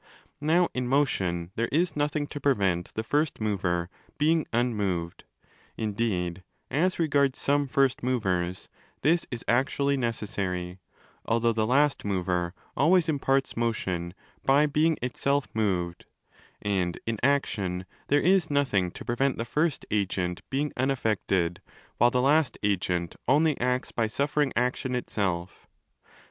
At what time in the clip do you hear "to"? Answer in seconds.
2.25-2.39, 18.89-19.05